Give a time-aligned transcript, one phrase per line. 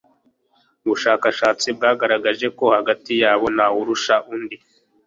[0.83, 4.55] Ubushakashatsi bwagaragaje ko hagati yabo ntawurusha unndi